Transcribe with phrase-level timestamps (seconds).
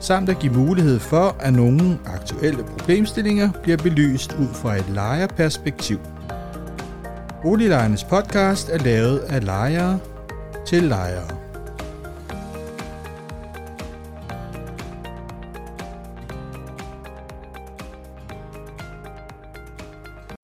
[0.00, 5.98] samt at give mulighed for, at nogle aktuelle problemstillinger bliver belyst ud fra et lejerperspektiv.
[7.42, 9.98] Boliglejernes podcast er lavet af lejere
[10.66, 11.28] til lejere.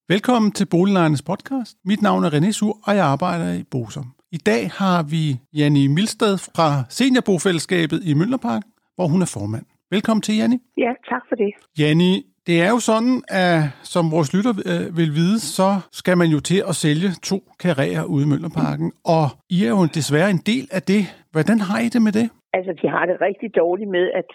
[0.09, 1.77] Velkommen til Boliglejernes podcast.
[1.85, 4.05] Mit navn er René Sur, og jeg arbejder i Bosom.
[4.31, 8.61] I dag har vi Janni Milsted fra Seniorbofællesskabet i Møllerpark
[8.95, 9.65] hvor hun er formand.
[9.95, 10.57] Velkommen til, Janni.
[10.77, 11.51] Ja, tak for det.
[11.79, 12.13] Janni,
[12.47, 13.57] det er jo sådan, at
[13.93, 18.05] som vores lytter øh, vil vide, så skal man jo til at sælge to karrierer
[18.13, 21.03] ude i Møllerparken, og I er jo desværre en del af det.
[21.33, 22.27] Hvordan har I det med det?
[22.57, 24.29] Altså, vi har det rigtig dårligt med, at,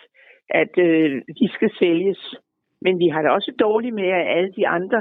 [0.62, 2.20] at øh, de skal sælges.
[2.84, 5.00] Men vi har det også dårligt med, at alle de andre,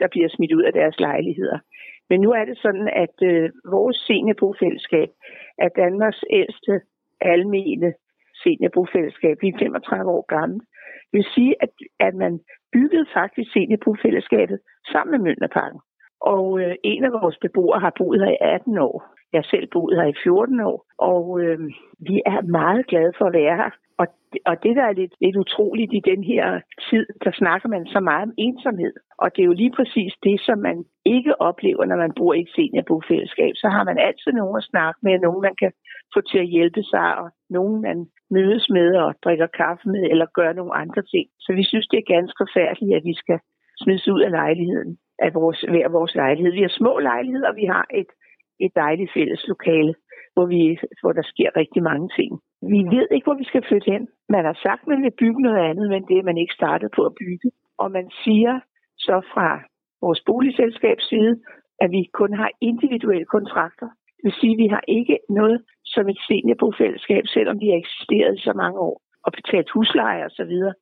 [0.00, 1.58] der bliver smidt ud af deres lejligheder.
[2.10, 5.10] Men nu er det sådan, at øh, vores seniorbofællesskab
[5.64, 6.74] er Danmarks ældste
[7.20, 7.92] almene
[8.44, 9.36] seniorbofællesskab.
[9.42, 10.60] Vi er 35 år gamle.
[11.10, 12.40] Det vil sige, at, at man
[12.72, 14.58] byggede faktisk seniorbofællesskabet
[14.92, 15.80] sammen med Mønderparken.
[16.20, 19.17] Og øh, en af vores beboere har boet her i 18 år.
[19.32, 21.58] Jeg har selv boet her i 14 år, og øh,
[22.08, 23.70] vi er meget glade for at være her.
[24.00, 24.06] Og,
[24.50, 28.00] og det, der er lidt, lidt utroligt i den her tid, der snakker man så
[28.00, 28.94] meget om ensomhed.
[29.22, 32.40] Og det er jo lige præcis det, som man ikke oplever, når man bor i
[32.40, 33.52] et seniorbofællesskab.
[33.54, 35.72] Så har man altid nogen at snakke med, nogen man kan
[36.14, 37.98] få til at hjælpe sig, og nogen man
[38.30, 41.26] mødes med og drikker kaffe med, eller gør nogle andre ting.
[41.44, 43.38] Så vi synes, det er ganske forfærdeligt, at vi skal
[43.82, 46.52] smides ud af lejligheden, af vores, hver vores lejlighed.
[46.52, 48.10] Vi har små lejligheder, og vi har et,
[48.60, 49.94] et dejligt fælles lokale,
[50.34, 52.30] hvor, vi, hvor der sker rigtig mange ting.
[52.74, 54.08] Vi ved ikke, hvor vi skal flytte hen.
[54.28, 56.90] Man har sagt, at man vil bygge noget andet, men det er man ikke startet
[56.96, 57.50] på at bygge.
[57.78, 58.60] Og man siger
[58.98, 59.48] så fra
[60.02, 61.32] vores boligselskabs side,
[61.82, 63.88] at vi kun har individuelle kontrakter.
[64.16, 68.34] Det vil sige, at vi har ikke noget som et seniorbofællesskab, selvom de har eksisteret
[68.38, 70.74] i så mange år og betalt husleje og så videre.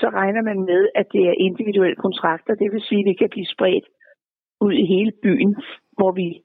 [0.00, 2.54] Så regner man med, at det er individuelle kontrakter.
[2.54, 3.86] Det vil sige, at vi kan blive spredt
[4.60, 5.56] ud i hele byen,
[5.98, 6.42] hvor vi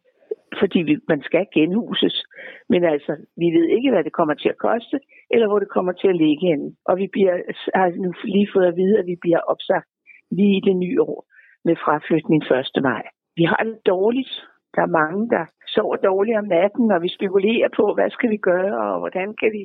[0.59, 2.15] fordi vi, man skal genhuses.
[2.69, 4.99] Men altså, vi ved ikke, hvad det kommer til at koste,
[5.31, 6.67] eller hvor det kommer til at ligge henne.
[6.85, 7.35] Og vi bliver,
[7.75, 9.89] har nu lige fået at vide, at vi bliver opsagt
[10.31, 11.19] lige i det nye år
[11.65, 12.83] med fraflytning 1.
[12.83, 13.03] maj.
[13.35, 14.33] Vi har det dårligt.
[14.75, 18.37] Der er mange, der sover dårligt om natten, og vi spekulerer på, hvad skal vi
[18.37, 19.63] gøre, og hvordan kan vi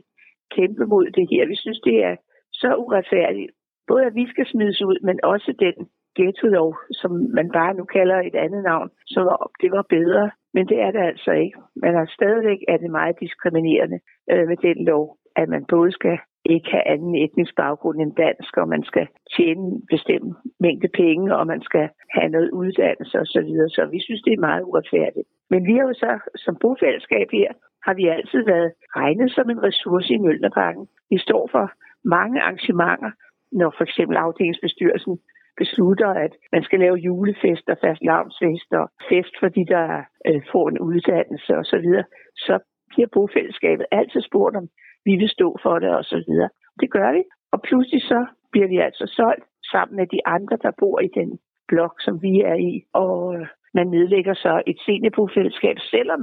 [0.57, 1.47] kæmpe mod det her.
[1.47, 2.17] Vi synes, det er
[2.53, 3.51] så uretfærdigt.
[3.89, 5.77] Både at vi skal smides ud, men også den
[6.17, 9.21] ghetto-lov, som man bare nu kalder et andet navn, så
[9.63, 10.31] det var bedre.
[10.55, 11.59] Men det er det altså ikke.
[11.77, 13.99] Men er stadigvæk er det meget diskriminerende
[14.31, 18.57] øh, med den lov, at man både skal ikke have anden etnisk baggrund end dansk,
[18.57, 23.27] og man skal tjene en bestemt mængde penge, og man skal have noget uddannelse osv.
[23.27, 23.69] Så, videre.
[23.69, 25.29] så vi synes, det er meget uretfærdigt.
[25.51, 27.53] Men vi har jo så, som bofællesskab her,
[27.87, 30.87] har vi altid været regnet som en ressource i Mølnerparken.
[31.11, 31.73] Vi står for
[32.05, 33.11] mange arrangementer,
[33.53, 35.19] når for eksempel afdelingsbestyrelsen
[35.57, 39.87] beslutter, at man skal lave julefester, fast lavnsfester, fest for de, der
[40.29, 42.05] øh, får en uddannelse osv., så, videre,
[42.37, 42.55] så
[42.91, 44.69] bliver bofællesskabet altid spurgt om,
[45.05, 46.51] vi vil stå for det og så videre.
[46.81, 50.73] Det gør vi, og pludselig så bliver vi altså solgt sammen med de andre, der
[50.79, 55.77] bor i den blok, som vi er i, og øh, man nedlægger så et seniorbofællesskab,
[55.79, 56.21] selvom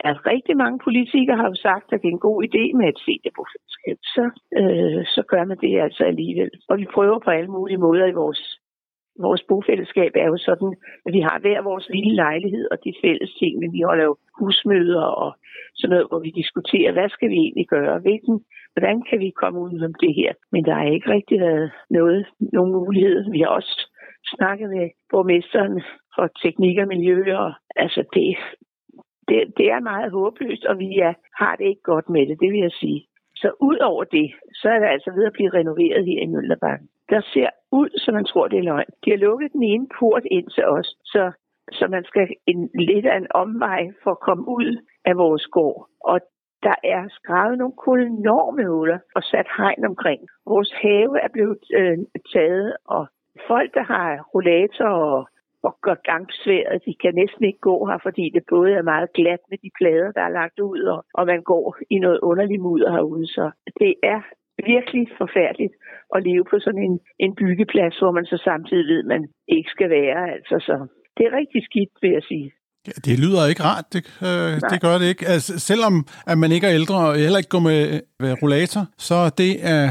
[0.00, 2.98] at rigtig mange politikere har jo sagt, at det er en god idé med et
[3.06, 4.24] seniorbofællesskab, så,
[4.60, 6.50] øh, så gør man det altså alligevel.
[6.68, 8.42] Og vi prøver på alle mulige måder i vores
[9.26, 10.72] vores bofællesskab er jo sådan,
[11.06, 14.16] at vi har hver vores lille lejlighed og de fælles ting, men vi holder jo
[14.38, 15.30] husmøder og
[15.74, 18.36] sådan noget, hvor vi diskuterer, hvad skal vi egentlig gøre, hvilken,
[18.74, 20.32] hvordan kan vi komme ud om det her.
[20.52, 23.30] Men der har ikke rigtig været noget, nogen mulighed.
[23.30, 23.90] Vi har også
[24.34, 25.82] snakket med borgmesteren
[26.14, 28.36] for teknik og miljø, og altså det,
[29.28, 32.52] det, det er meget håbløst, og vi er, har det ikke godt med det, det
[32.52, 33.06] vil jeg sige.
[33.36, 36.88] Så ud over det, så er det altså ved at blive renoveret her i Møllerbakken.
[37.10, 38.90] Der ser ud, som man tror, det er løgn.
[39.04, 41.32] De har lukket den ene port ind til os, så,
[41.72, 45.88] så man skal en, lidt af en omvej for at komme ud af vores gård.
[46.00, 46.20] Og
[46.62, 50.20] der er skravet nogle kolorme huller og sat hegn omkring.
[50.46, 51.98] Vores have er blevet øh,
[52.32, 53.06] taget, og
[53.46, 55.28] folk, der har rollator og
[55.68, 56.84] og gør gangsværet.
[56.86, 60.10] De kan næsten ikke gå her, fordi det både er meget glat med de plader,
[60.16, 63.26] der er lagt ud, og, og man går i noget underligt mudder herude.
[63.36, 63.44] Så
[63.80, 64.20] det er
[64.74, 65.74] virkelig forfærdeligt
[66.14, 69.22] at leve på sådan en, en byggeplads, hvor man så samtidig ved, man
[69.56, 70.20] ikke skal være.
[70.36, 70.74] Altså, så
[71.16, 72.48] det er rigtig skidt, vil jeg sige.
[72.88, 75.24] Ja, det lyder ikke rart, det, øh, det gør det ikke.
[75.34, 75.94] Altså, selvom
[76.30, 77.80] at man ikke er ældre og heller ikke går med,
[78.22, 79.84] med rollator, så det er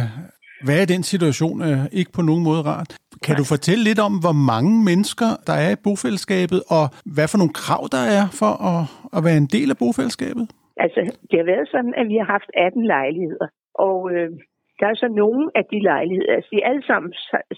[0.65, 2.95] hvad er den situation øh, ikke på nogen måde rart.
[3.23, 3.39] Kan Nej.
[3.41, 6.85] du fortælle lidt om, hvor mange mennesker der er i bofællesskabet, og
[7.15, 8.79] hvad for nogle krav der er for at,
[9.15, 10.45] at være en del af bofællesskabet?
[10.83, 10.99] Altså,
[11.29, 13.47] det har været sådan, at vi har haft 18 lejligheder,
[13.87, 14.29] og øh,
[14.79, 17.13] der er så nogle af de lejligheder, altså de er alle sammen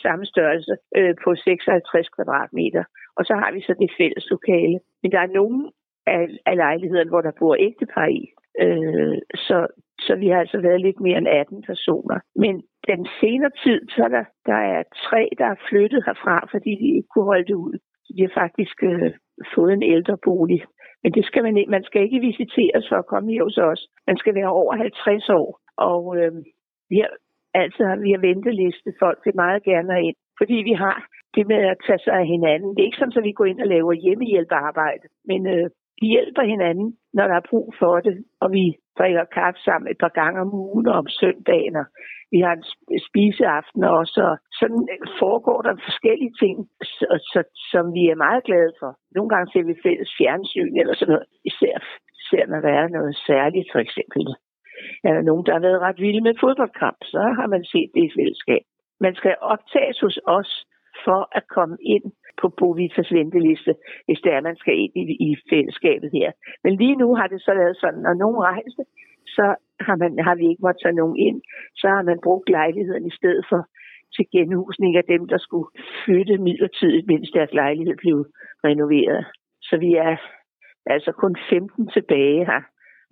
[0.06, 2.84] samme størrelse øh, på 56 kvadratmeter,
[3.18, 4.80] og så har vi så det fælles lokale.
[5.02, 5.72] Men der er nogle
[6.08, 8.22] af, af lejlighederne, hvor der bor ægtepar i,
[8.64, 9.18] øh,
[9.48, 9.58] så,
[10.07, 12.19] så vi har altså været lidt mere end 18 personer.
[12.36, 16.72] Men den senere tid, så er der, der er tre, der er flyttet herfra, fordi
[16.81, 17.78] de ikke kunne holde det ud.
[18.18, 19.12] De har faktisk øh,
[19.56, 20.62] fået en ældre bolig.
[21.04, 21.72] Men det skal man ikke.
[21.72, 23.88] Man skal ikke visiteres for at komme her hos os.
[24.07, 25.60] Man skal være over 50 år.
[25.78, 26.31] Og øh,
[26.90, 27.12] vi har
[27.54, 28.90] altid vi har venteliste.
[29.00, 30.16] Folk vil meget gerne ind.
[30.40, 30.98] Fordi vi har
[31.36, 32.69] det med at tage sig af hinanden.
[32.69, 35.07] Det er ikke sådan, at vi går ind og laver hjemmehjælpearbejde.
[35.25, 35.69] Men øh,
[36.01, 38.16] vi hjælper hinanden, når der er brug for det.
[38.42, 38.66] Og vi
[39.00, 41.75] drikker kaffe sammen et par gange om ugen og om søndagen.
[41.81, 41.86] Og
[42.34, 42.66] vi har en
[43.10, 46.56] spiseaften også, og sådan øh, foregår der forskellige ting,
[47.34, 47.42] så,
[47.72, 48.92] som vi er meget glade for.
[49.16, 51.75] Nogle gange ser vi fælles fjernsyn eller sådan noget, især,
[52.22, 54.24] især når der er noget særligt, for eksempel.
[55.07, 58.04] Er der nogen, der har været ret vilde med fodboldkamp, så har man set det
[58.06, 58.63] i fællesskab.
[59.06, 60.52] Man skal optages hos os
[61.06, 62.06] for at komme ind
[62.42, 66.31] på Bovitas venteliste, hvis det er, man skal ind i, i fællesskabet her.
[66.64, 68.84] Men lige nu har det så været sådan, når nogen rejste,
[69.28, 71.42] så har, man, har vi ikke måttet tage nogen ind.
[71.76, 73.62] Så har man brugt lejligheden i stedet for
[74.16, 75.70] til genhusning af dem, der skulle
[76.06, 78.18] flytte midlertidigt, mens deres lejlighed blev
[78.64, 79.26] renoveret.
[79.62, 80.18] Så vi er
[80.86, 82.62] altså kun 15 tilbage her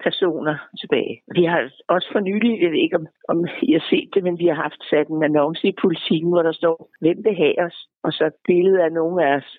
[0.03, 1.21] personer tilbage.
[1.35, 4.39] Vi har også for nylig, jeg ved ikke om, om I har set det, men
[4.39, 7.77] vi har haft sat en annonce i politikken, hvor der står, hvem vil have os?
[8.03, 9.49] Og så et billede af nogle af os.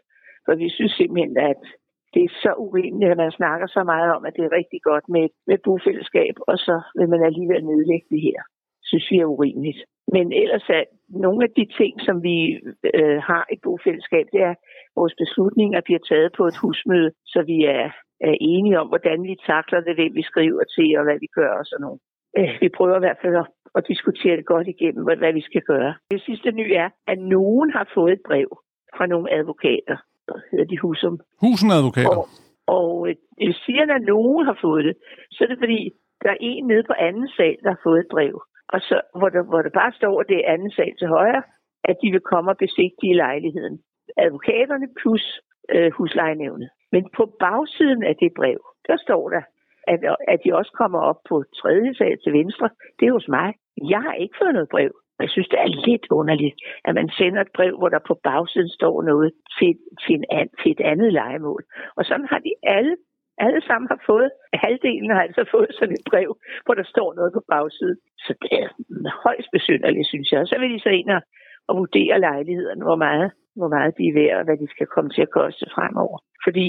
[0.45, 1.63] For vi synes simpelthen, at
[2.15, 5.05] det er så urimeligt, at man snakker så meget om, at det er rigtig godt
[5.09, 8.41] med, med bofællesskab, og så vil man alligevel nedlægge det her.
[8.83, 9.81] Synes vi er urimeligt.
[10.15, 12.37] Men ellers er nogle af de ting, som vi
[12.95, 14.61] øh, har i bofællesskab, det er, at
[14.97, 19.37] vores beslutninger bliver taget på et husmøde, så vi er, er enige om, hvordan vi
[19.47, 22.01] takler det, hvem vi skriver til, og hvad vi gør og sådan noget.
[22.61, 25.63] Vi prøver i hvert fald at, at diskutere det godt igennem, hvad, hvad vi skal
[25.63, 25.95] gøre.
[26.11, 28.49] Det sidste nye er, at nogen har fået et brev
[28.97, 29.97] fra nogle advokater,
[30.51, 31.19] hedder de Husum.
[31.41, 32.17] Husum advokater?
[32.19, 32.29] Og,
[32.67, 34.95] og øh, det siger, at nogen har fået det,
[35.31, 35.91] så er det fordi,
[36.25, 38.35] der er en nede på anden sal, der har fået et brev.
[38.75, 41.43] Og så, hvor, der, hvor der bare står, at det er anden sal til højre,
[41.85, 43.79] at de vil komme og besigtige lejligheden.
[44.17, 45.25] Advokaterne plus
[45.75, 46.69] øh, huslejenævnet.
[46.93, 49.43] Men på bagsiden af det brev, der står der,
[49.93, 52.69] at, at de også kommer op på tredje sal til venstre.
[52.99, 53.55] Det er hos mig.
[53.95, 54.93] Jeg har ikke fået noget brev.
[55.21, 58.69] Jeg synes, det er lidt underligt, at man sender et brev, hvor der på bagsiden
[58.69, 61.63] står noget til, til, en an, til et andet legemål.
[61.97, 62.97] Og sådan har de alle,
[63.39, 66.31] alle sammen har fået, halvdelen har altså fået sådan et brev,
[66.65, 67.99] hvor der står noget på bagsiden.
[68.19, 68.69] Så det er
[69.25, 70.41] højst besynderligt, synes jeg.
[70.41, 71.23] Og så vil de så ind og,
[71.69, 75.11] og vurdere lejligheden, hvor meget, hvor meget de er værd, og hvad de skal komme
[75.11, 76.19] til at koste fremover.
[76.47, 76.67] Fordi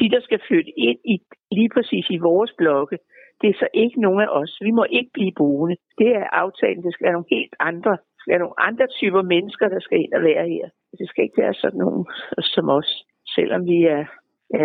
[0.00, 1.14] de, der skal flytte ind i
[1.58, 2.98] lige præcis i vores blokke,
[3.40, 4.52] det er så ikke nogen af os.
[4.66, 5.76] Vi må ikke blive boende.
[6.00, 6.82] Det er aftalen.
[6.84, 9.98] Det skal være nogle helt andre, det skal være nogle andre typer mennesker, der skal
[10.04, 10.66] ind og være her.
[10.98, 12.06] Det skal ikke være sådan nogen
[12.54, 12.90] som os,
[13.36, 14.04] selvom vi er,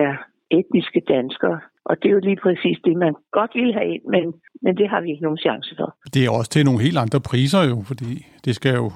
[0.01, 0.11] er
[0.59, 1.59] etniske danskere.
[1.85, 4.87] Og det er jo lige præcis det, man godt vil have ind, men, men det
[4.89, 5.89] har vi ikke nogen chance for.
[6.13, 8.11] Det er også til nogle helt andre priser jo, fordi
[8.45, 8.87] det skal jo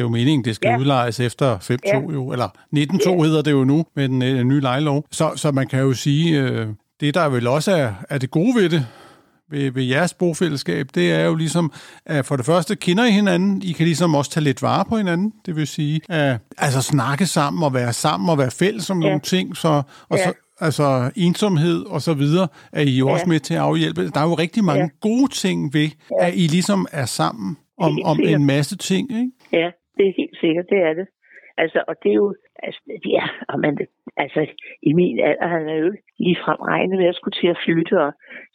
[0.00, 0.78] det er jo meningen, det skal ja.
[0.78, 2.00] udlejes efter 5.2 ja.
[2.00, 3.22] jo, eller 19.2 ja.
[3.22, 5.04] hedder det jo nu med den øh, nye lejelov.
[5.10, 6.66] Så, så man kan jo sige, øh,
[7.00, 8.86] det der vel også er, er det gode ved det,
[9.50, 11.72] ved, ved jeres bofællesskab, det er jo ligesom,
[12.06, 14.96] at for det første kender I hinanden, I kan ligesom også tage lidt vare på
[14.96, 19.02] hinanden, det vil sige, at, altså snakke sammen og være sammen og være fælles om
[19.02, 19.08] ja.
[19.08, 20.24] nogle ting, så, og ja.
[20.24, 23.12] så, altså ensomhed og så videre, er I jo ja.
[23.14, 24.08] også med til at afhjælpe.
[24.08, 25.08] Der er jo rigtig mange ja.
[25.08, 25.88] gode ting ved,
[26.20, 26.26] ja.
[26.26, 29.30] at I ligesom er sammen om, om en masse ting, ikke?
[29.52, 31.06] Ja, det er helt sikkert, det er det.
[31.62, 32.34] Altså, og det er jo,
[32.66, 32.80] altså,
[33.16, 33.78] ja, og man,
[34.16, 34.40] altså,
[34.82, 37.94] i min alder har jeg jo lige frem regnet med at skulle til at flytte
[38.06, 38.12] og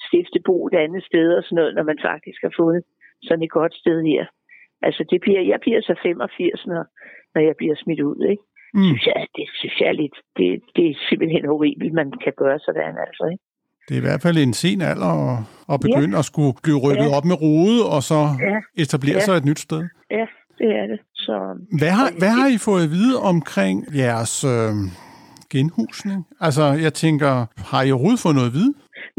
[0.08, 2.84] stifte bo et andet sted og sådan noget, når man faktisk har fundet
[3.28, 4.26] sådan et godt sted her.
[4.82, 6.84] Altså, det bliver, jeg bliver så 85, når,
[7.34, 8.44] når jeg bliver smidt ud, ikke?
[8.74, 8.84] Mm.
[8.88, 12.60] Synes jeg, det synes jeg er lidt, det, det er simpelthen horribelt, man kan gøre
[12.60, 13.44] sådan, altså, ikke?
[13.88, 15.38] Det er i hvert fald en sen alder at,
[15.74, 16.22] at begynde ja.
[16.22, 17.16] at skulle blive rykket ja.
[17.18, 18.58] op med rode, og så ja.
[18.84, 19.26] etablere ja.
[19.26, 19.82] sig et nyt sted.
[20.18, 20.26] Ja,
[20.60, 21.00] det er det.
[21.14, 21.36] Så,
[21.80, 24.74] hvad, har, hvad har I fået at vide omkring jeres øh,
[25.54, 26.20] genhusning?
[26.46, 27.32] Altså, jeg tænker,
[27.72, 28.74] har I overhovedet fået noget at vide?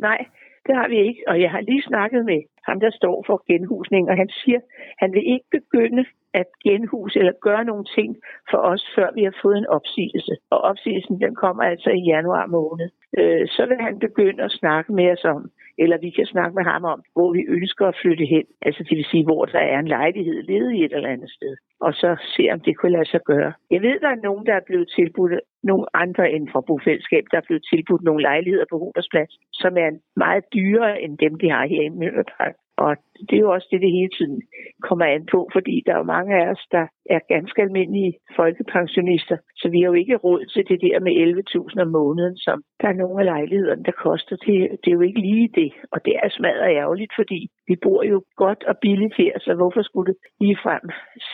[0.08, 0.20] Nej,
[0.66, 1.22] det har vi ikke.
[1.30, 4.60] Og jeg har lige snakket med ham, der står for genhusning, og han siger,
[5.02, 6.04] han vil ikke begynde
[6.40, 8.10] at genhuse eller gøre nogle ting
[8.50, 10.34] for os, før vi har fået en opsigelse.
[10.52, 12.88] Og opsigelsen, den kommer altså i januar måned.
[13.20, 16.64] Øh, så vil han begynde at snakke med os om, eller vi kan snakke med
[16.64, 18.44] ham om, hvor vi ønsker at flytte hen.
[18.62, 21.56] Altså det vil sige, hvor der er en lejlighed ledig et eller andet sted.
[21.80, 23.52] Og så se, om det kunne lade sig gøre.
[23.70, 25.32] Jeg ved, der er nogen, der er blevet tilbudt,
[25.62, 29.90] nogle andre end fra bofællesskab, der er blevet tilbudt nogle lejligheder på Hodersplads, som er
[30.16, 32.54] meget dyrere end dem, de har her i Møllerpark.
[32.78, 32.96] Og
[33.28, 34.42] det er jo også det, det hele tiden
[34.82, 39.36] kommer an på, fordi der er jo mange af os, der er ganske almindelige folkepensionister,
[39.56, 41.12] så vi har jo ikke råd til det der med
[41.76, 44.36] 11.000 om måneden, som der er nogle af lejlighederne, der koster.
[44.36, 44.54] Det,
[44.84, 48.22] det er jo ikke lige det, og det er smadret ærgerligt, fordi vi bor jo
[48.36, 50.84] godt og billigt her, så hvorfor skulle det ligefrem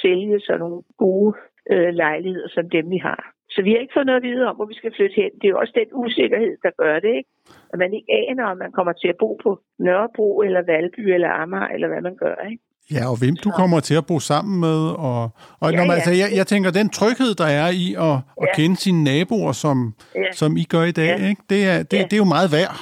[0.03, 1.37] sælge sådan nogle gode
[1.73, 3.33] øh, lejligheder som dem, vi har?
[3.54, 5.30] Så vi har ikke fået noget at vide om, hvor vi skal flytte hen.
[5.38, 7.30] Det er jo også den usikkerhed, der gør det, ikke?
[7.73, 9.50] At man ikke aner, om man kommer til at bo på
[9.87, 12.62] Nørrebro eller Valby eller Amager, eller hvad man gør, ikke?
[12.94, 14.80] Ja, og hvem du kommer til at bo sammen med.
[15.09, 15.23] Og,
[15.62, 16.00] og ja, når man, ja.
[16.00, 18.54] altså, jeg, jeg tænker, den tryghed, der er i at, at ja.
[18.59, 19.76] kende sine naboer, som,
[20.14, 20.32] ja.
[20.40, 21.28] som I gør i dag, ja.
[21.30, 21.42] ikke?
[21.52, 22.04] Det, er, det, ja.
[22.09, 22.75] det er jo meget værd.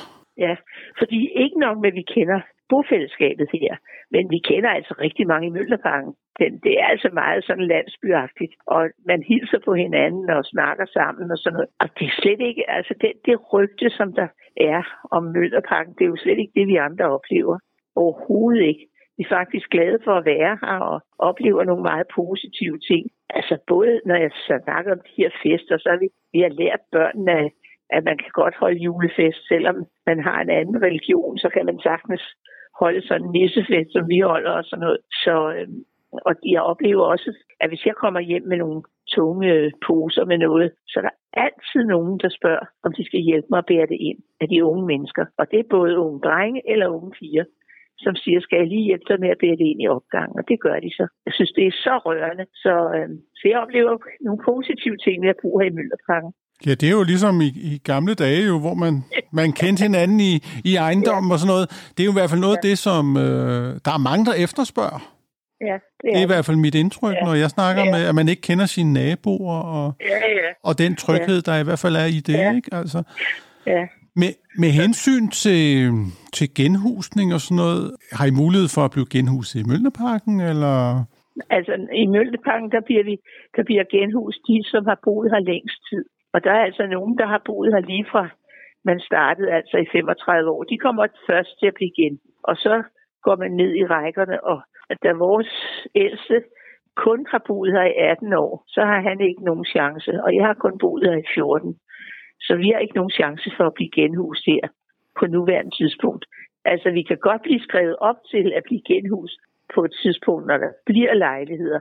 [0.45, 0.55] Ja,
[1.01, 3.73] fordi ikke nok med, at vi kender bofællesskabet her,
[4.11, 6.15] men vi kender altså rigtig mange i Møllerparken.
[6.41, 11.31] Den, det er altså meget sådan landsbyagtigt, og man hilser på hinanden og snakker sammen
[11.31, 11.71] og sådan noget.
[11.81, 16.05] Og det er slet ikke, altså det, det rygte, som der er om Møllerparken, det
[16.05, 17.59] er jo slet ikke det, vi andre oplever.
[17.97, 18.87] Overhovedet ikke.
[19.17, 23.05] Vi er faktisk glade for at være her og oplever nogle meget positive ting.
[23.31, 24.31] Altså både når jeg
[24.67, 27.51] snakker om de her fester, så har vi, vi har lært børnene, at,
[27.91, 31.79] at man kan godt holde julefest, selvom man har en anden religion, så kan man
[31.89, 32.23] sagtens
[32.83, 34.99] holde sådan en nissefest, som vi holder og sådan noget.
[35.25, 35.69] Så, øh,
[36.29, 38.83] og jeg oplever også, at hvis jeg kommer hjem med nogle
[39.17, 43.49] tunge poser med noget, så er der altid nogen, der spørger, om de skal hjælpe
[43.51, 45.25] mig at bære det ind af de unge mennesker.
[45.39, 47.45] Og det er både unge drenge eller unge piger,
[48.05, 50.39] som siger, skal jeg lige hjælpe dig med at bære det ind i opgangen?
[50.41, 51.07] Og det gør de så.
[51.27, 52.47] Jeg synes, det er så rørende.
[52.65, 53.09] Så, øh,
[53.39, 53.93] så jeg oplever
[54.27, 56.33] nogle positive ting ved at bo her i Møllerparken.
[56.67, 60.21] Ja, det er jo ligesom i, i gamle dage, jo, hvor man, man kendte hinanden
[60.21, 61.33] i, i ejendommen ja.
[61.35, 61.91] og sådan noget.
[61.97, 64.35] Det er jo i hvert fald noget af det, som øh, der er mange, der
[64.35, 65.03] efterspørger.
[65.61, 67.25] Ja, det, er det er i hvert fald mit indtryk, ja.
[67.25, 67.91] når jeg snakker ja.
[67.91, 70.49] med, at man ikke kender sine naboer, og, ja, ja.
[70.63, 71.53] og den tryghed, ja.
[71.53, 72.39] der i hvert fald er i det.
[72.39, 72.55] Ja.
[72.55, 72.75] Ikke?
[72.75, 73.03] Altså,
[73.67, 73.83] ja.
[74.17, 75.91] med, med hensyn til,
[76.33, 81.05] til genhusning og sådan noget, har I mulighed for at blive genhuset i Mølnerparken, eller...
[81.51, 83.17] Altså, i Mølnerparken, der bliver, vi,
[83.57, 86.05] der bliver genhus de, som har boet her længst tid.
[86.33, 88.29] Og der er altså nogen, der har boet her lige fra
[88.85, 90.63] man startede altså i 35 år.
[90.65, 92.21] De kommer først til at blive igen.
[92.43, 92.83] Og så
[93.23, 94.63] går man ned i rækkerne, og
[95.03, 95.53] da vores
[95.95, 96.43] ældste
[96.97, 100.23] kun har boet her i 18 år, så har han ikke nogen chance.
[100.25, 101.77] Og jeg har kun boet her i 14.
[102.41, 104.69] Så vi har ikke nogen chance for at blive genhus her
[105.19, 106.25] på nuværende tidspunkt.
[106.65, 109.37] Altså, vi kan godt blive skrevet op til at blive genhus
[109.75, 111.81] på et tidspunkt, når der bliver lejligheder.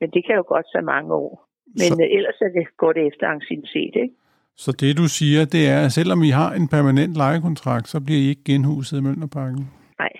[0.00, 1.49] Men det kan jo godt tage mange år.
[1.78, 2.08] Men så...
[2.16, 4.14] ellers er det, går det efter anciennitet, ikke?
[4.56, 8.20] Så det, du siger, det er, at selvom I har en permanent lejekontrakt, så bliver
[8.20, 9.64] I ikke genhuset i Mølnerparken?
[9.98, 10.12] Nej,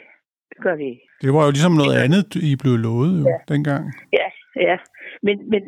[0.51, 1.05] det gør vi ikke.
[1.23, 3.39] Det var jo ligesom noget andet, I blev lovet jo, ja.
[3.55, 3.83] dengang.
[4.13, 4.27] Ja,
[4.69, 4.77] ja.
[5.23, 5.63] Men, men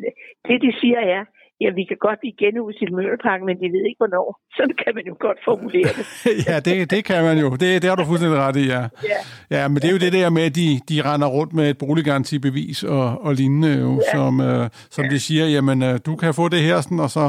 [0.47, 1.23] det, de siger er,
[1.61, 4.27] ja, vi kan godt blive genhuset i Møllerparken, men de ved ikke, hvornår.
[4.57, 6.05] Sådan kan man jo godt formulere det.
[6.49, 7.49] ja, det, det kan man jo.
[7.61, 8.83] Det, det har du fuldstændig ret i, ja.
[9.13, 9.19] ja.
[9.55, 11.77] Ja, men det er jo det der med, at de, de render rundt med et
[11.77, 14.11] boliggarantibevis og, og lignende, jo, ja.
[14.15, 14.63] som, øh,
[14.95, 15.09] som ja.
[15.11, 17.25] de siger, jamen, øh, du kan få det her, sådan, og så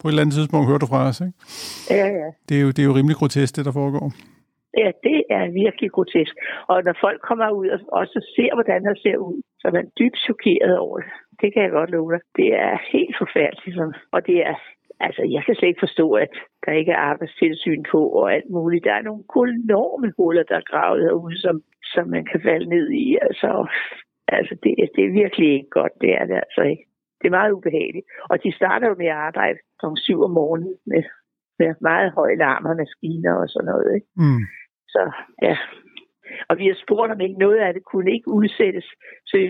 [0.00, 1.38] på et eller andet tidspunkt hører du fra os, ikke?
[1.90, 2.28] Ja, ja.
[2.48, 4.06] Det er jo, det er jo rimelig grotesk, det der foregår.
[4.82, 6.34] Ja, det er virkelig grotesk.
[6.72, 9.86] Og når folk kommer ud og også ser, hvordan han ser ud, så er man
[9.98, 11.12] dybt chokeret over det.
[11.40, 12.20] Det kan jeg godt love dig.
[12.36, 13.76] Det er helt forfærdeligt.
[14.12, 14.56] Og det er,
[15.00, 16.32] altså, jeg kan slet ikke forstå, at
[16.66, 18.84] der ikke er arbejdstilsyn på og alt muligt.
[18.84, 19.24] Der er nogle
[19.64, 21.62] enorme huller, der er gravet herude, som,
[21.94, 23.18] som man kan falde ned i.
[23.22, 23.66] Altså,
[24.28, 25.92] altså det, det er virkelig ikke godt.
[26.00, 26.84] Det er det altså ikke.
[27.18, 28.06] Det er meget ubehageligt.
[28.30, 29.86] Og de starter jo med at arbejde kl.
[29.96, 31.02] 7 om morgenen med,
[31.58, 33.94] med meget høje larm og maskiner og sådan noget.
[33.94, 34.06] Ikke?
[34.16, 34.42] Mm.
[34.94, 35.02] Så
[35.42, 35.56] ja,
[36.48, 38.86] og vi har spurgt, om ikke noget af det kunne ikke udsættes,
[39.28, 39.48] så vi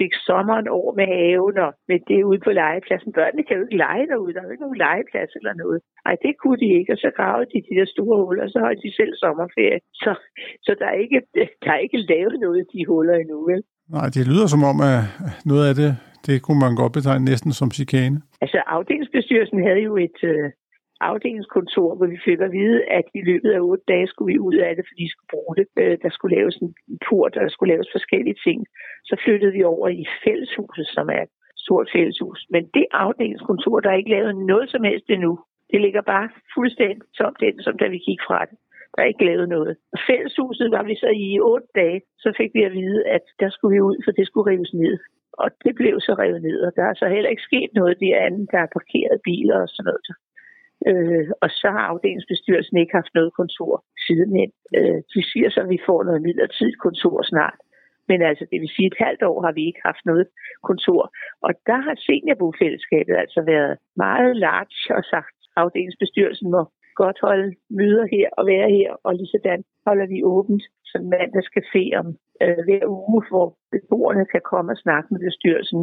[0.00, 3.12] fik sommeren over med haven og med det ude på legepladsen.
[3.18, 5.78] Børnene kan jo ikke lege derude, der er jo ikke nogen legeplads eller noget.
[6.06, 8.58] Nej, det kunne de ikke, og så gravede de de der store huller, og så
[8.64, 9.80] har de selv sommerferie.
[10.04, 10.12] Så,
[10.66, 11.20] så der, er ikke,
[11.64, 13.62] der er ikke lavet noget af de huller endnu, vel?
[13.96, 15.00] Nej, det lyder som om, at
[15.50, 15.90] noget af det,
[16.26, 18.16] det kunne man godt betegne næsten som chikane.
[18.44, 20.46] Altså, afdelingsbestyrelsen havde jo et, øh,
[21.00, 24.54] afdelingskontor, hvor vi fik at vide, at i løbet af otte dage skulle vi ud
[24.54, 25.66] af det, fordi vi skulle bruge det.
[25.82, 26.74] Øh, der skulle laves en
[27.08, 28.58] port, og der skulle laves forskellige ting.
[29.04, 31.32] Så flyttede vi over i fælleshuset, som er et
[31.64, 32.40] stort fælleshus.
[32.50, 35.38] Men det afdelingskontor, der er ikke lavet noget som helst endnu.
[35.72, 38.56] Det ligger bare fuldstændig tomt den, som da vi gik fra det.
[38.94, 39.76] Der er ikke lavet noget.
[40.08, 43.74] Fælleshuset var vi så i otte dage, så fik vi at vide, at der skulle
[43.74, 44.98] vi ud, for det skulle rives ned.
[45.42, 48.12] Og det blev så revet ned, og der er så heller ikke sket noget det
[48.26, 50.10] andet, der er parkeret biler og sådan noget.
[50.86, 54.50] Øh, og så har afdelingsbestyrelsen ikke haft noget kontor sidenhen.
[54.76, 57.58] Øh, de siger så, at vi får noget midlertidigt kontor snart.
[58.08, 60.26] Men altså, det vil sige, at et halvt år har vi ikke haft noget
[60.62, 61.02] kontor.
[61.46, 66.62] Og der har seniorbofællesskabet altså været meget large og sagt, at afdelingsbestyrelsen må
[67.02, 71.02] godt holde møder her og være her, og lige sådan holder vi åbent som
[71.72, 72.06] se om
[72.42, 75.82] øh, hver uge, hvor beboerne kan komme og snakke med bestyrelsen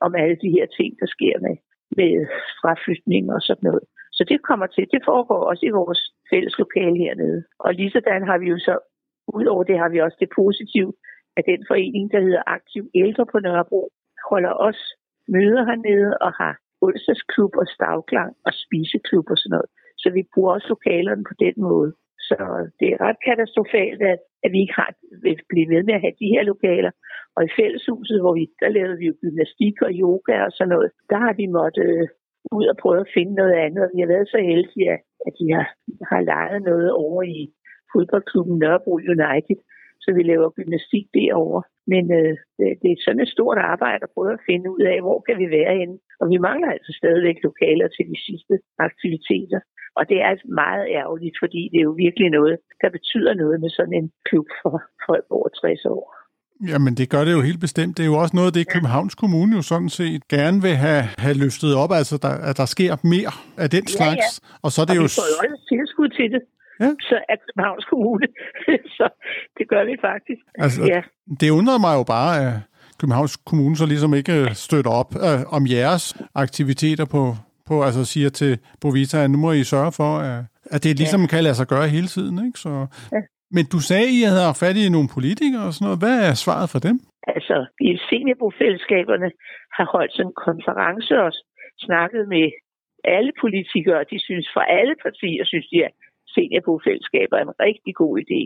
[0.00, 1.56] om alle de her ting, der sker med,
[1.98, 2.12] med
[2.60, 3.84] fraflytning og sådan noget.
[4.16, 4.84] Så det kommer til.
[4.94, 7.44] Det foregår også i vores fælles lokale hernede.
[7.58, 8.74] Og lige sådan har vi jo så,
[9.38, 10.92] udover det har vi også det positive,
[11.36, 13.82] at den forening, der hedder Aktiv Ældre på Nørrebro,
[14.30, 14.84] holder også
[15.28, 16.54] møder hernede og har
[16.86, 19.70] onsdagsklub og stavklang og spiseklub og sådan noget.
[20.02, 21.90] Så vi bruger også lokalerne på den måde.
[22.28, 22.36] Så
[22.78, 24.90] det er ret katastrofalt, at, at vi ikke har
[25.22, 26.92] vil blive ved med at have de her lokaler.
[27.36, 30.90] Og i fælleshuset, hvor vi, der lavede vi jo gymnastik og yoga og sådan noget,
[31.10, 31.92] der har vi måttet
[32.58, 33.90] ud og prøve at finde noget andet.
[33.94, 35.66] Vi har været så heldige, at, at de har,
[36.12, 37.40] har lejet noget over i
[37.92, 39.58] fodboldklubben Nørrebro United,
[40.04, 41.62] så vi laver gymnastik derovre.
[41.92, 42.34] Men øh,
[42.82, 45.46] det er sådan et stort arbejde at prøve at finde ud af, hvor kan vi
[45.58, 45.96] være henne.
[46.20, 48.54] Og vi mangler altså stadigvæk lokaler til de sidste
[48.88, 49.60] aktiviteter.
[49.98, 53.60] Og det er altså meget ærgerligt, fordi det er jo virkelig noget, der betyder noget
[53.60, 56.23] med sådan en klub for folk over 60 år.
[56.72, 57.96] Jamen, det gør det jo helt bestemt.
[57.96, 61.02] Det er jo også noget af det, Københavns Kommune jo sådan set gerne vil have,
[61.18, 64.26] have løftet op, altså der, at der sker mere af den slags.
[64.42, 64.58] Ja.
[64.62, 65.02] Og så er det og jo...
[65.02, 66.42] vi får jo også tilskud til det.
[66.80, 66.90] Ja.
[67.00, 68.26] Så er Københavns Kommune.
[68.96, 69.06] så
[69.58, 70.42] det gør vi faktisk.
[70.58, 71.00] Altså, ja.
[71.40, 72.52] Det undrer mig jo bare, at
[73.00, 78.30] Københavns Kommune så ligesom ikke støtter op øh, om jeres aktiviteter på, på, altså siger
[78.30, 81.26] til Bovita, at nu må I sørge for, at, at det ligesom ja.
[81.26, 82.46] kan lade sig gøre hele tiden.
[82.46, 82.58] Ikke?
[82.58, 83.20] Så, ja.
[83.56, 86.02] Men du sagde, at I havde fat i nogle politikere og sådan noget.
[86.04, 86.96] Hvad er svaret for dem?
[87.34, 87.56] Altså,
[87.88, 89.30] i seniorbofællesskaberne
[89.76, 91.30] har holdt sådan en konference og
[91.86, 92.46] snakket med
[93.16, 94.10] alle politikere.
[94.12, 95.94] De synes fra alle partier, synes de, at
[96.34, 98.42] seniorbofællesskaber er en rigtig god idé.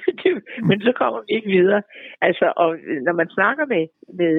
[0.68, 1.82] Men så kommer vi ikke videre.
[2.26, 2.70] Altså, og
[3.06, 3.84] når man snakker med,
[4.20, 4.34] med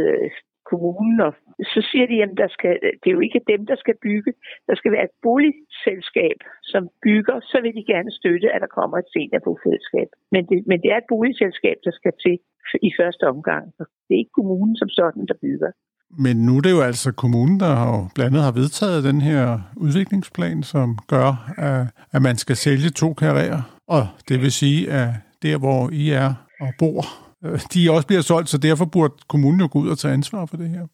[0.71, 1.33] kommunen, og
[1.73, 4.31] så siger de, at der skal, det er jo ikke dem, der skal bygge.
[4.67, 6.37] Der skal være et boligselskab,
[6.71, 10.09] som bygger, så vil de gerne støtte, at der kommer et seniorbofællesskab.
[10.33, 12.35] Men det, men det er et boligselskab, der skal til
[12.89, 13.63] i første omgang.
[14.05, 15.71] Det er ikke kommunen som sådan, der bygger.
[16.25, 19.59] Men nu er det jo altså kommunen, der har blandt andet har vedtaget den her
[19.77, 23.61] udviklingsplan, som gør, at, at man skal sælge to karrierer.
[23.87, 25.09] Og det vil sige, at
[25.43, 27.22] der, hvor I er og bor,
[27.73, 30.57] de også bliver solgt, så derfor burde kommunen jo gå ud og tage ansvar for
[30.57, 30.87] det her.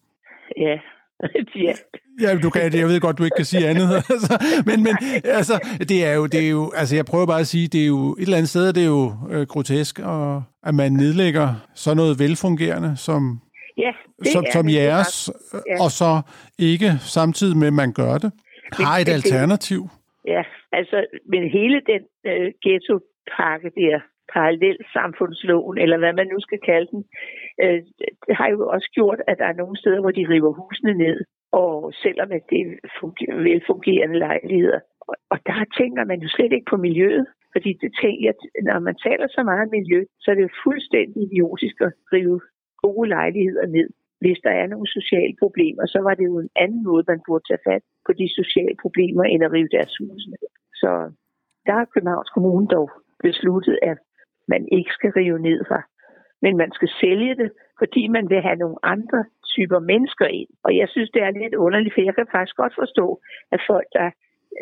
[0.58, 0.76] Ja,
[1.68, 1.74] ja.
[2.22, 3.88] Ja, du kan, jeg ved godt, du ikke kan sige andet.
[4.16, 4.34] Altså,
[4.66, 5.56] men, men altså,
[5.90, 8.14] det er jo, det er jo, altså, jeg prøver bare at sige, det er jo
[8.14, 12.20] et eller andet sted, det er jo øh, grotesk, og, at man nedlægger sådan noget
[12.20, 13.22] velfungerende, som,
[13.78, 15.84] ja, det som, er som det, jeres, ja.
[15.84, 16.22] og så
[16.60, 18.32] ikke samtidig med, at man gør det,
[18.74, 19.82] har et alternativ.
[20.28, 24.00] Ja, altså, men hele den øh, ghetto-pakke der,
[24.34, 27.02] parallelsamfundsloven, eller hvad man nu skal kalde den,
[27.64, 27.82] øh,
[28.28, 31.18] det har jo også gjort, at der er nogle steder, hvor de river husene ned,
[31.52, 34.80] og selvom at det er funger, velfungerende lejligheder.
[35.02, 38.80] Og, og der tænker man jo slet ikke på miljøet, fordi det tænker, at når
[38.80, 42.40] man taler så meget om miljø, så er det jo fuldstændig idiotisk at rive
[42.84, 43.90] gode lejligheder ned.
[44.24, 47.44] Hvis der er nogle sociale problemer, så var det jo en anden måde, man burde
[47.48, 50.48] tage fat på de sociale problemer, end at rive deres hus ned.
[50.82, 50.90] Så
[51.66, 52.90] der har Københavns Kommune dog
[53.24, 53.98] besluttet, at
[54.54, 55.82] man ikke skal rive ned fra.
[56.42, 59.22] Men man skal sælge det, fordi man vil have nogle andre
[59.54, 60.50] typer mennesker ind.
[60.66, 63.06] Og jeg synes, det er lidt underligt, for jeg kan faktisk godt forstå,
[63.52, 64.10] at folk, der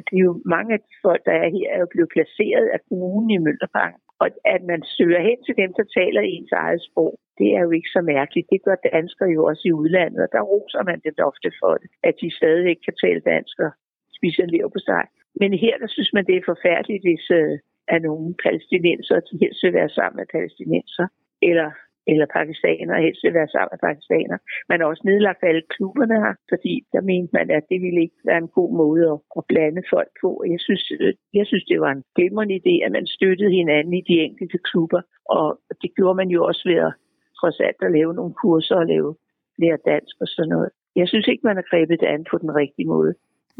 [0.07, 2.79] det er jo mange af de folk, der er her, er jo blevet placeret af
[2.87, 3.99] kommunen i Møllerparken.
[4.21, 7.71] Og at man søger hen til dem, der taler ens eget sprog, det er jo
[7.71, 8.47] ikke så mærkeligt.
[8.53, 11.89] Det gør danskere jo også i udlandet, og der roser man det ofte for det,
[12.03, 13.71] at de stadig ikke kan tale dansk og
[14.17, 15.03] spiser lever på sig.
[15.41, 19.63] Men her, der synes man, det er forfærdeligt, hvis øh, af nogle palæstinenser, de helst
[19.63, 21.07] vil være sammen med palæstinenser,
[21.41, 21.69] eller
[22.11, 24.39] eller pakistanere, helst vil være sammen med pakistanere.
[24.69, 28.19] Man har også nedlagt alle klubberne her, fordi der mente man, at det ville ikke
[28.29, 30.29] være en god måde at, at blande folk på.
[30.53, 34.03] Jeg synes, øh, jeg synes, det var en glimrende idé, at man støttede hinanden i
[34.09, 35.01] de enkelte klubber,
[35.37, 35.45] og
[35.81, 36.93] det gjorde man jo også ved at
[37.39, 39.15] trods alt at lave nogle kurser og lave
[39.61, 40.69] lære dansk og sådan noget.
[40.95, 43.13] Jeg synes ikke, man har grebet det an på den rigtige måde.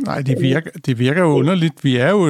[0.05, 1.83] Nej, det virker, det virker jo underligt.
[1.83, 2.23] Vi er jo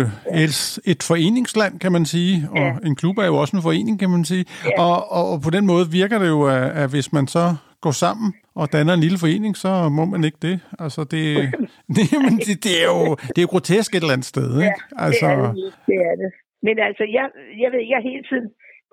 [0.45, 2.87] et, et foreningsland, kan man sige, og ja.
[2.87, 4.45] en klub er jo også en forening, kan man sige.
[4.65, 4.81] Ja.
[4.83, 7.45] Og, og, og på den måde virker det jo, at, at hvis man så
[7.85, 8.29] går sammen
[8.61, 10.57] og danner en lille forening, så må man ikke det.
[10.83, 11.23] Altså, det,
[11.97, 12.99] det, men det, det, er, jo,
[13.33, 14.49] det er jo grotesk et eller andet sted.
[14.65, 14.79] Ikke?
[14.85, 15.73] Ja, altså, det er det.
[15.89, 16.29] det er det.
[16.67, 17.25] Men altså, jeg,
[17.63, 18.47] jeg ved, jeg hele tiden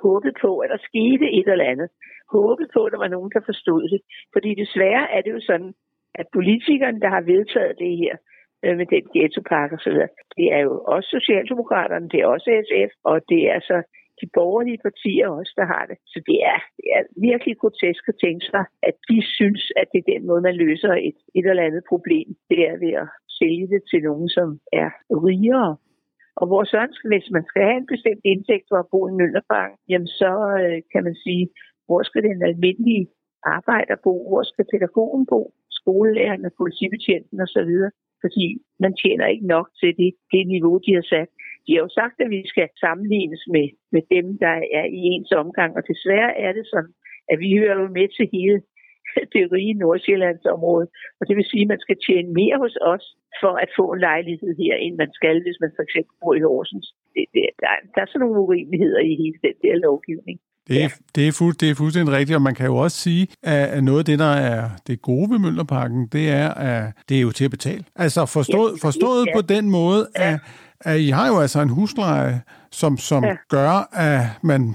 [0.07, 1.89] håbet på, at der skete et eller andet.
[2.37, 4.01] Håbet på, at der var nogen, der forstod det.
[4.35, 5.73] Fordi desværre er det jo sådan,
[6.21, 8.15] at politikerne, der har vedtaget det her,
[8.65, 9.99] øh, med den ghettopakke osv.,
[10.37, 13.77] det er jo også Socialdemokraterne, det er også SF, og det er så
[14.21, 15.97] de borgerlige partier også, der har det.
[16.13, 19.99] Så det er, det er virkelig grotesk at tænke sig, at de synes, at det
[20.01, 22.29] er den måde, man løser et, et eller andet problem.
[22.51, 24.49] Det er ved at sælge det til nogen, som
[24.83, 24.89] er
[25.29, 25.77] rigere.
[26.41, 29.73] Og vores ønske, hvis man skal have en bestemt indtægt for at bo i Møllerpark,
[29.91, 31.45] jamen så øh, kan man sige,
[31.87, 33.07] hvor skal den almindelige
[33.57, 37.73] arbejder bo, hvor skal pædagogen bo, skolelærerne, politibetjenten osv.,
[38.25, 38.47] fordi
[38.85, 41.31] man tjener ikke nok til det, det niveau, de har sat.
[41.67, 45.33] De har jo sagt, at vi skal sammenlignes med, med dem, der er i ens
[45.43, 46.95] omgang, og desværre er det sådan,
[47.33, 48.57] at vi hører jo med til hele
[49.35, 50.87] det rige Nordsjællandsområde.
[51.19, 53.07] Og det vil sige, at man skal tjene mere hos os
[53.43, 56.47] for at få en lejlighed her, end man skal, hvis man for eksempel bor i
[56.49, 56.89] Horsens.
[57.15, 60.39] Det, det, der, der er sådan nogle urimeligheder i hele den der lovgivning.
[60.69, 60.89] Det er, ja.
[61.15, 63.99] det, er fuld, det er fuldstændig rigtigt, og man kan jo også sige, at noget
[63.99, 67.45] af det, der er det gode ved Møllerparken, det er, at det er jo til
[67.45, 67.85] at betale.
[67.97, 69.33] Altså forstået, forstået ja.
[69.37, 70.41] på den måde, at,
[70.81, 73.35] at I har jo altså en husleje, som, som ja.
[73.49, 74.75] gør, at man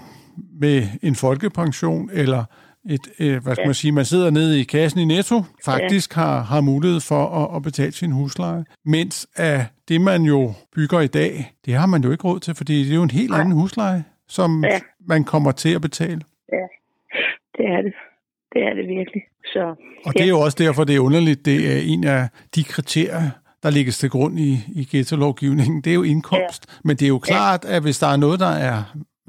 [0.59, 2.43] med en folkepension eller
[2.89, 3.67] et, øh, hvad skal ja.
[3.67, 6.21] man sige, man sidder nede i kassen i Netto, faktisk ja.
[6.21, 8.65] har, har mulighed for at, at betale sin husleje.
[8.85, 12.55] Mens at det, man jo bygger i dag, det har man jo ikke råd til,
[12.55, 13.39] fordi det er jo en helt Nej.
[13.39, 14.79] anden husleje som ja.
[15.07, 16.21] man kommer til at betale.
[16.51, 16.65] Ja,
[17.57, 17.93] det er det.
[18.53, 19.23] Det er det virkelig.
[19.45, 21.45] Så, og det er jo også derfor, det er underligt.
[21.45, 23.29] Det er en af de kriterier,
[23.63, 25.81] der ligger til grund i, i ghetto-lovgivningen.
[25.81, 26.61] Det er jo indkomst.
[26.67, 26.79] Ja.
[26.83, 28.77] Men det er jo klart, at hvis der er noget, der er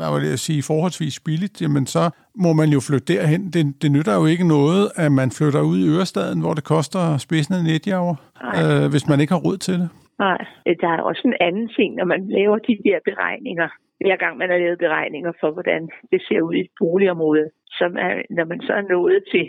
[0.00, 2.04] hvad vil jeg sige, forholdsvis billigt, jamen så
[2.44, 3.42] må man jo flytte derhen.
[3.54, 7.02] Det, det nytter jo ikke noget, at man flytter ud i Ørestaden, hvor det koster
[7.26, 8.16] spidsen af netjavre,
[8.58, 9.88] øh, hvis man ikke har råd til det.
[10.18, 10.38] Nej,
[10.82, 13.68] der er også en anden ting, når man laver de der beregninger
[14.00, 17.88] hver gang man har lavet beregninger for, hvordan det ser ud i et boligområde, så
[17.88, 19.44] man, når man så er nået til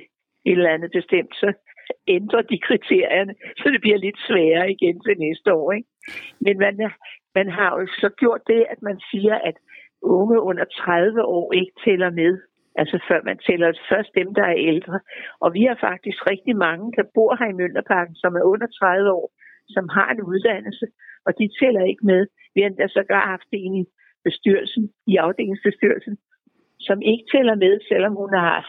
[0.45, 1.53] et eller andet bestemt, så
[2.07, 5.71] ændrer de kriterierne, så det bliver lidt sværere igen til næste år.
[5.71, 5.89] Ikke?
[6.45, 6.91] Men man,
[7.35, 9.55] man har jo så gjort det, at man siger, at
[10.01, 12.33] unge under 30 år ikke tæller med.
[12.75, 14.99] Altså før man tæller først dem, der er ældre.
[15.39, 19.11] Og vi har faktisk rigtig mange, der bor her i Mønderparken, som er under 30
[19.11, 19.31] år,
[19.69, 20.85] som har en uddannelse,
[21.25, 22.27] og de tæller ikke med.
[22.55, 23.85] Vi har endda sågar haft en i
[24.27, 26.15] bestyrelsen, i afdelingsbestyrelsen,
[26.87, 28.59] som ikke tæller med, selvom hun har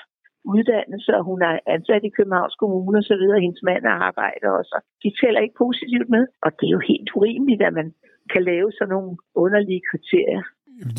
[0.55, 4.49] uddannelse, og hun er ansat i Københavns Kommune og så videre, hendes mand er arbejder
[4.61, 4.77] også.
[5.03, 7.89] De tæller ikke positivt med, og det er jo helt urimeligt, at man
[8.33, 9.13] kan lave sådan nogle
[9.45, 10.43] underlige kriterier.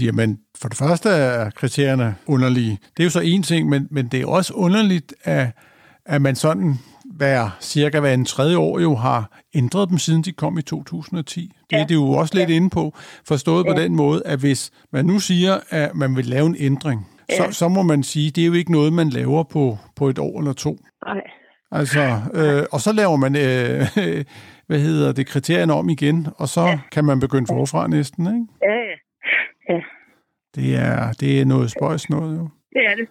[0.05, 0.29] Jamen,
[0.61, 2.73] for det første er kriterierne underlige.
[2.93, 5.45] Det er jo så en ting, men, men det er også underligt, at,
[6.05, 6.69] at man sådan
[7.17, 11.51] hver, cirka hver en tredje år jo har ændret dem, siden de kom i 2010.
[11.69, 11.81] Det ja.
[11.81, 12.55] er det jo også lidt ja.
[12.55, 12.93] inde på,
[13.27, 13.73] forstået ja.
[13.73, 17.35] på den måde, at hvis man nu siger, at man vil lave en ændring, ja.
[17.35, 20.09] så, så må man sige, at det er jo ikke noget, man laver på, på
[20.09, 20.77] et år eller to.
[21.05, 21.21] Nej.
[21.71, 23.81] Altså, øh, og så laver man, øh,
[24.67, 26.79] hvad hedder det, kriterierne om igen, og så ja.
[26.91, 28.45] kan man begynde forfra næsten, ikke?
[28.61, 28.75] Ja,
[29.69, 29.79] ja.
[30.55, 32.49] Det er, det er noget spøjs noget, jo.
[32.73, 33.07] Det er det.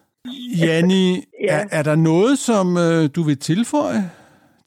[0.62, 1.06] Janni,
[1.48, 1.56] ja.
[1.56, 4.02] er, er der noget, som øh, du vil tilføje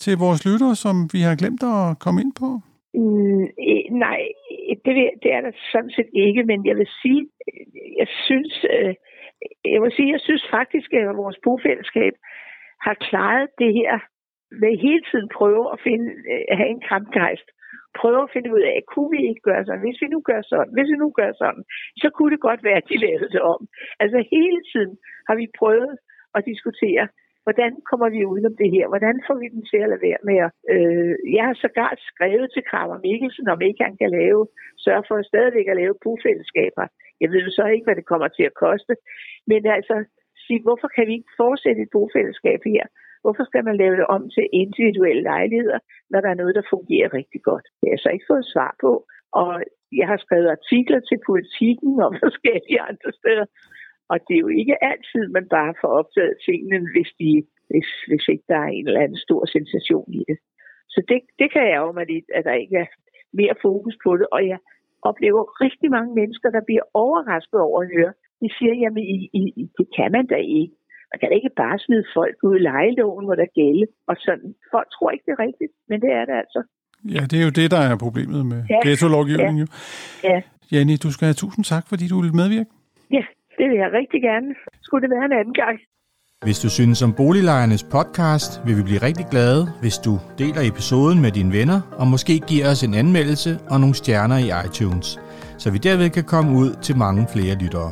[0.03, 2.49] til vores lyttere, som vi har glemt at komme ind på?
[2.93, 3.43] Mm,
[4.05, 4.19] nej,
[4.85, 7.21] det, det er der sådan set ikke, men jeg vil sige,
[7.97, 8.93] jeg synes, øh,
[9.73, 12.13] jeg vil sige, jeg synes faktisk, at vores bofællesskab
[12.85, 13.93] har klaret det her
[14.61, 17.47] med hele tiden prøve at finde, øh, have en kampgejst.
[18.01, 19.85] Prøve at finde ud af, kunne vi ikke gøre sådan?
[19.85, 21.63] Hvis vi nu gør sådan, hvis vi nu gør sådan,
[22.01, 23.61] så kunne det godt være, at de lavede det om.
[24.03, 24.93] Altså hele tiden
[25.27, 25.97] har vi prøvet
[26.37, 27.07] at diskutere,
[27.45, 28.85] hvordan kommer vi ud det her?
[28.93, 30.51] Hvordan får vi den til at lade være med at...
[30.73, 34.41] Øh, jeg har sågar skrevet til Kramer Mikkelsen, om ikke han kan lave,
[34.85, 36.85] sørge for at stadigvæk at lave bufællesskaber.
[37.21, 38.93] Jeg ved jo så ikke, hvad det kommer til at koste.
[39.49, 39.95] Men altså,
[40.45, 42.85] sige, hvorfor kan vi ikke fortsætte et bofællesskab her?
[43.25, 45.79] Hvorfor skal man lave det om til individuelle lejligheder,
[46.11, 47.65] når der er noget, der fungerer rigtig godt?
[47.77, 48.91] Det har jeg så ikke fået svar på.
[49.41, 49.51] Og
[49.99, 53.45] jeg har skrevet artikler til politikken og forskellige andre steder,
[54.11, 57.29] og det er jo ikke altid, man bare får optaget tingene, hvis, de,
[57.69, 60.37] hvis, hvis ikke der er en eller anden stor sensation i det.
[60.93, 62.89] Så det, det kan jeg jo mig lidt, at der ikke er
[63.39, 64.27] mere fokus på det.
[64.35, 64.59] Og jeg
[65.09, 68.13] oplever rigtig mange mennesker, der bliver overrasket over at høre.
[68.41, 69.43] De siger, jamen i, i,
[69.77, 70.75] det kan man da ikke.
[71.15, 73.85] Man kan da ikke bare smide folk ud i lejeloven, hvor der gælde.
[74.09, 74.49] Og sådan.
[74.73, 76.61] Folk tror ikke, det er rigtigt, men det er det altså.
[77.15, 78.79] Ja, det er jo det, der er problemet med ja.
[78.85, 79.67] ghetto-lovgivningen.
[80.23, 80.29] Ja.
[80.29, 80.37] ja.
[80.71, 82.71] Janni, du skal have tusind tak, fordi du vil medvirke.
[83.17, 83.23] Ja,
[83.57, 84.49] det vil jeg rigtig gerne.
[84.85, 85.77] Skulle det være en anden gang.
[86.45, 91.17] Hvis du synes om Boliglejernes podcast, vil vi blive rigtig glade, hvis du deler episoden
[91.25, 95.07] med dine venner, og måske giver os en anmeldelse og nogle stjerner i iTunes.
[95.61, 97.91] så vi derved kan komme ud til mange flere lyttere.